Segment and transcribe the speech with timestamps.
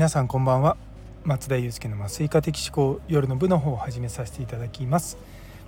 [0.00, 0.78] 皆さんこんばんは。
[1.24, 5.18] 松田祐介の麻酔科的思考夜の部の方を始めさせていただきます。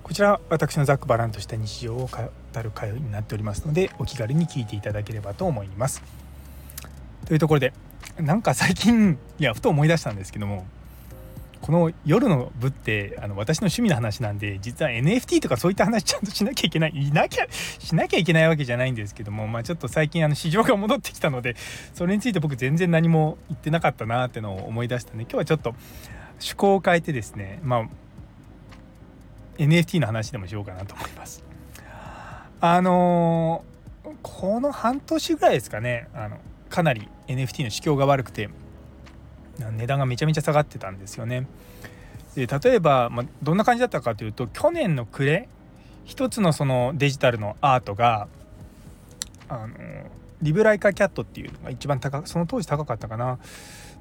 [0.01, 6.01] こちら私のざっくばらんとした日常を語る会になっておりますのでお気軽に聞いていただければと思います。
[7.27, 7.73] というところで
[8.17, 10.65] なんか最近いやふと思い出したんですけども
[11.63, 21.55] この夜の部ってあの私の趣味の話なんで実は NFT とかそういった話ちゃんとしなきゃいけないいなきゃしなきゃいけないわけじゃないんですけどもまあちょっと最近あの市場が戻ってきたので
[21.93, 25.73] それについて僕全然何も言ってなかったなってのを思い出したね今日はちょっと
[26.33, 27.87] 趣向を変えてですねまあ
[29.57, 31.45] NFT の話でもしようかなと思います。
[32.59, 33.63] あの、
[34.21, 36.39] この半年ぐらいですかねあの
[36.69, 38.49] かなり NFT の市況が悪くて
[39.59, 41.47] 値段がめちゃめちゃ下がってたんですよね。
[42.35, 45.47] で例えば、まあ、どんな感じだったかというと去年の暮れ
[46.05, 48.27] 一つのそのデジタルのアートが
[49.47, 49.75] あの
[50.41, 53.37] リブライカキャットっていうのが一番高くその当時高かったかな。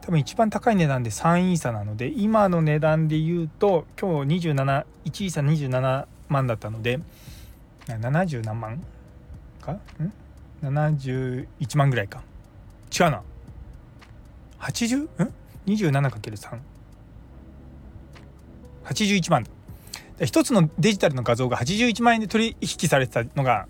[0.00, 4.84] 多分一番高い値段で3イーサなので今の値段で言うと今日271
[5.24, 6.98] イーサ27万だったので
[7.86, 8.82] 70何万
[9.60, 9.72] か？
[9.72, 9.80] ん
[10.64, 12.22] ？71万ぐらいか。
[12.98, 13.22] 違うな。
[14.58, 15.24] 80?
[15.24, 15.34] ん？
[15.66, 16.58] 27×3
[18.84, 19.46] 81万。
[20.20, 23.66] 一つのデジタルの画像が81万円で取引されてたのが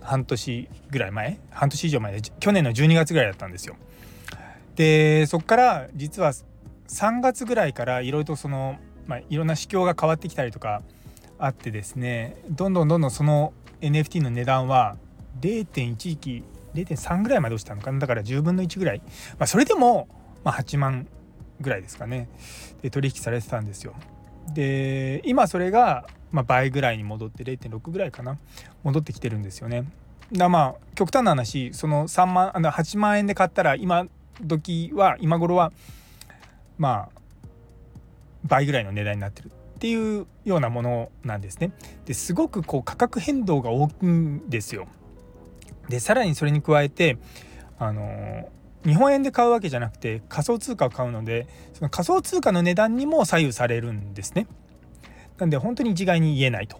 [0.00, 1.38] 半年ぐらい前？
[1.50, 2.12] 半年以上前？
[2.12, 3.76] で去年の12月ぐらいだったんですよ。
[4.76, 6.32] でそこから実は
[6.88, 10.82] 3月ぐらいからいろいろとその、まあ、いろんな市況が変わってきたりとか
[11.38, 14.96] あってですねどんどんどんどんその NFT の値段は
[15.40, 17.98] 0.1域0.3ぐらいまで落ちたのかな。
[17.98, 19.02] だから10分の1ぐらい、
[19.38, 20.08] まあ、それでも
[20.44, 21.06] まあ、8万
[21.60, 22.28] ぐらいですかね
[22.82, 23.94] で取引されてたんですよ。
[24.52, 28.38] で今それが、ま、倍ぐらいに戻って0.6ぐらいかな
[28.82, 29.84] 戻ってきてるんですよね。
[30.32, 34.06] だまあ極端な話その3万あの8万円で買ったら今
[34.42, 35.72] 時は今頃は
[36.76, 37.48] まあ
[38.44, 41.72] 倍ぐらいの値段になってるっていうようなものなんですね。
[42.04, 44.86] ですごくこう価格変動が大きいんですよ。
[45.88, 47.18] でさらにそれに加えて
[47.78, 48.48] あの
[48.84, 54.46] 日本円で買うわけじゃなくて仮想通貨を買うのでその仮想通貨の値段にも左右されるんですね。
[55.38, 56.78] なんで本当に一概に言えないと。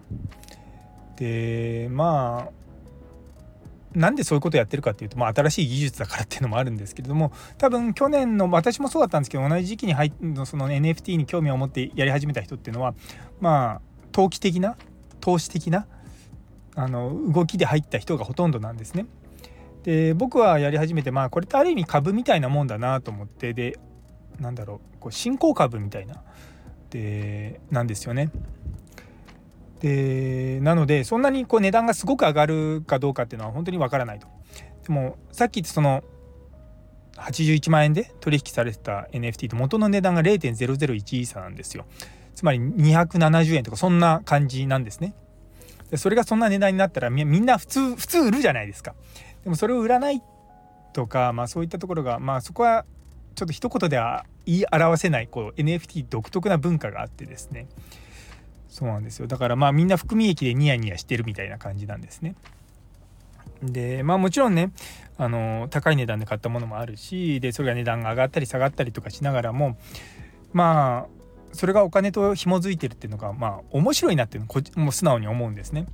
[1.17, 10.13] でまあなんでそういうことをやってるかっていうと、まあ、新しい技術だからっていうのもあるんですけれども多分去年の私もそうだったんですけど同じ時期に入
[10.47, 12.95] その NFT に興味を持ってやり始めた人っていうのは
[13.41, 14.77] まあ投機的な
[15.21, 15.87] 投資的な
[16.75, 19.07] あの動きで入った人がほとんどなんですね。
[19.85, 23.79] で僕はやり始めてまあこれってある意味株みたいなもんだなと思ってで
[24.41, 26.23] なんだろうこう新興株みたいな
[26.91, 28.31] でなんですよね。
[29.81, 34.27] でなのでそんなにこう値段がすごく上がるかどうかっていうのは本当にわからないと。
[34.87, 36.03] でもさっき言ったその
[37.17, 41.85] 81万円で取引されてた NFT と元の値段が0.001イーサなんですよ。
[42.35, 45.15] つまり270円とかそんな感じなんですね。
[45.97, 48.95] それがそんな値段になったらみんな普通普通売るじゃないですか。
[49.45, 50.23] でもそれを売らない
[50.93, 52.85] とか、まあ、そういったところが、まあ、そこは
[53.35, 57.67] ちょっと一言では言い表せないこう NFT 独特な文化があってですね
[58.69, 62.35] そうなんですよだからまあみんな含み益でニヤニヤしてるみたいな感じなんですね。
[63.63, 64.73] でまあもちろんね
[65.17, 69.79] あの高い値段で買ったものもあるしでそれが値段が上がったり下がったりとかしながらも
[70.53, 75.87] まあそれがお金と紐づいてるっていうのがまあ面白いなっていうのこもう素直に思うんですね。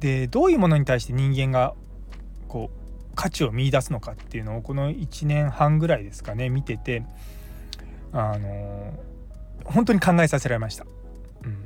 [0.00, 1.74] でどういうものに対して人間が
[2.48, 7.02] こう価値を見いだすのかっていうのをこの1年半ぐらいですかね見てて
[8.12, 8.94] あの
[9.64, 10.86] 本当に考えさせられました。
[11.44, 11.64] うん、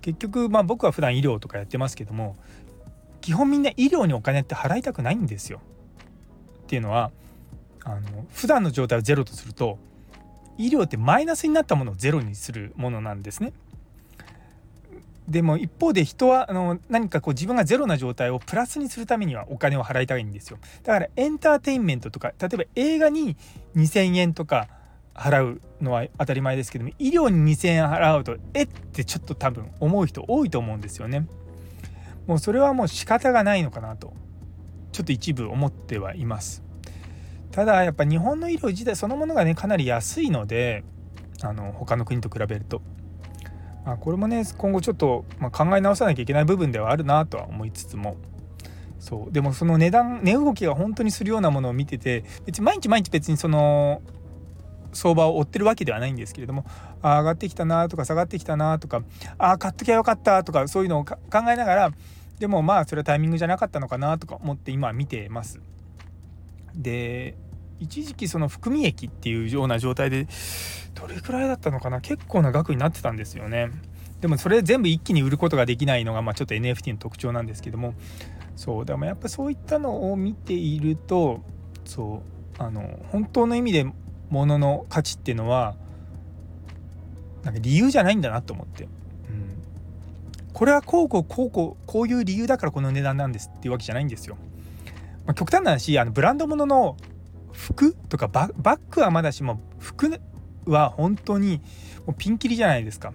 [0.00, 2.36] 結局まあ僕は普段医療とかやってますけども
[3.20, 5.60] 基本みんな医療にお金って払いたくないんですよ。
[6.62, 7.10] っていうのは
[7.84, 9.78] あの普段の状態をゼロとすると
[10.58, 13.52] 医療ってマイナスになったものをゼロにするものなんですね。
[15.28, 20.58] でも一方で人はあの何かこう自分がゼロな状態をプラスにするためにはお金を払いたいんですよ。
[20.82, 23.36] だからエンターテインメントとか例えば映画に
[23.76, 24.68] 2,000円とか
[25.14, 31.26] 払うのは当たり前ですけども医療に2,000円払うとえってちょっと多分思う人多いと思うんですよね。
[32.26, 34.14] もうそれはもう仕方がないのかなと
[34.92, 36.62] ちょっと一部思ってはいます。
[37.50, 40.84] ただやっぱ日本の医療自体そのものがねかなり安いので
[41.42, 42.80] あの他の国と比べると。
[43.88, 48.18] まあ、これもね今後ちょっと、ま考え直さなきゃいけない部分ではあるなとは思いつつも
[49.00, 54.02] そうでもその値段値動きが本当にするようなものを見てて別に毎日毎日別にその
[54.92, 56.66] 相場を追ってるわけではないんですけれども
[57.00, 59.02] あ上がってきたなとか下がってきたなとか
[59.38, 61.92] あ買っときゃよかったとかそういうのを考えながら
[62.38, 65.60] でもまあそれはタイミングじゃなかったのかなとか思って今見てます。
[66.74, 67.38] で
[67.80, 70.26] 一時期その含み益っていうような状態で
[70.94, 72.00] どれくらいだったのかな？
[72.00, 73.70] 結構な額になってたんですよね。
[74.20, 77.94] でもそれ全部一気に売ることができないのが、まあ、ちょっと NFT の特徴なんですけども。
[78.56, 78.84] そう。
[78.84, 81.42] でもやっぱそういったのを見ていると
[81.84, 82.38] そう。
[82.60, 83.86] あの本当の意味で
[84.30, 85.76] 物の価値っていうのは
[87.44, 88.90] なんか理由じゃないんだなと思って、うん、
[90.52, 94.36] これはこうこうこうこうこういう理由だからこの値段なんですっていうわけじゃないんですよ。
[95.24, 96.96] まあ、極端な話あのブランド物の
[97.58, 100.20] 服とかバッグはまだしも服
[100.64, 101.60] は本当に
[102.06, 103.12] もうピンキリじゃないですか。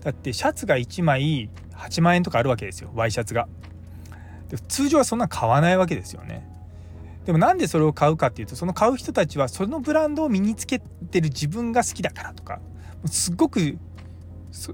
[0.00, 3.46] だってシャツが1枚8万円とかあるわけですよワイシャツが。
[4.48, 6.48] で通常はそんな買わないわけですよね。
[7.26, 12.60] でもなんでそれを買うかっていうとその買う人たちはそのブランドを身につけてる自分が好きだからとか
[13.06, 13.78] すっごく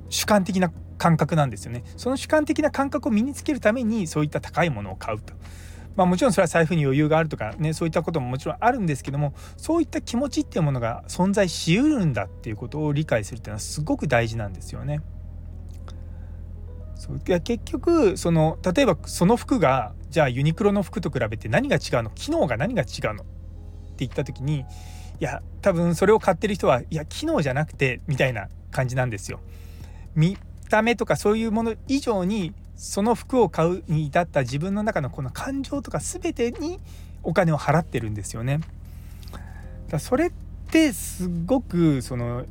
[0.09, 1.83] 主観的な感覚なんですよね。
[1.97, 5.35] その主観的な感覚を身につけるためにそういった高いものを買うと。
[5.97, 15.01] まあ、もちろんそれは財布に余裕があるとかねそういったことももちろんあるんですけどもそういった気持ちっていうものが存在しうるんだっていうことを理解するっていうのはすごく大事なんですよね。
[16.95, 22.11] そういや結局その例えばその服がじゃあユニクロの服と比べて何が違うの？
[22.11, 23.23] 機能が何が違うの？
[23.23, 24.65] って言った時にい
[25.19, 29.41] や多分それを買ってる人はいや機能じゃなくてみたいな感じなんですよ。
[30.15, 30.37] 見
[30.69, 36.81] た目とかそういうもの以上にその服を買うに至った自分の中のこの感情とか全てに
[37.23, 38.61] お金を払ってるんですよね。
[39.91, 40.33] だそれっ
[40.71, 42.47] てすごくその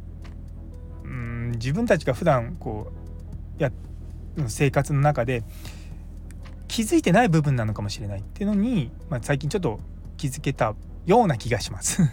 [1.04, 2.92] うん自分たちが普段こ
[3.58, 3.72] うや
[4.48, 5.42] 生活の中で
[6.68, 9.80] 気づいてない部分なのかもしれないっていうのに、まあ、最近ちょっと
[10.16, 10.76] 気づけた
[11.08, 12.04] ような気がします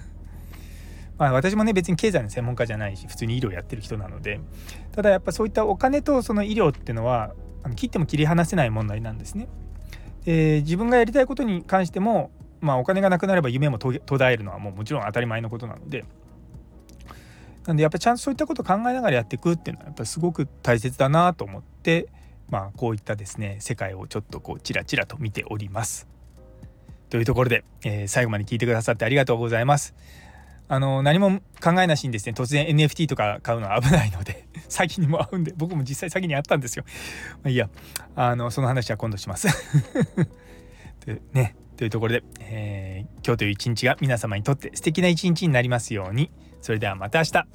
[1.18, 4.40] まあ私もね別に経済の専門家じゃないし普通に医療やってる人なので
[4.92, 7.34] ただやっぱそういったお金とその医療っていうのは
[7.66, 9.48] あの切っても切り離せない問題なんですね。
[10.24, 12.30] で自分がやりたいことに関しても、
[12.60, 16.04] まあ、お金がなくなれば夢も途絶えるのはもうもちろん当たり前のことなので
[17.66, 22.06] なんでやっぱりちゃんとそういったことを考えながらやっていくっていうのはやっぱすごく大切だなと思って、
[22.48, 26.06] まあ、こういったですね世界をちょっとこうチラチラと見ております。
[27.10, 29.94] というところで、えー、最後まで聞いてくださってありがとうございます。
[30.68, 36.84] あの何も考えなしにですね突然 NFT とか買うのは危ないので 詐欺にも合うんで僕も実際詐欺にあったんですよ。
[37.42, 37.68] まあ、いや
[38.14, 39.48] あのその話は今度します。
[41.06, 46.30] でねというところで、えー、今日という一日が皆様にとって素敵な一日になりますように。
[46.62, 47.46] それではまた明日